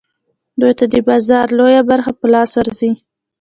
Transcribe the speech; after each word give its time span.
دوی 0.59 0.73
ته 0.79 0.85
د 0.93 0.95
بازار 1.07 1.47
لویه 1.57 1.81
برخه 1.91 2.11
په 2.19 2.25
لاس 2.33 2.51
ورځي 2.57 2.91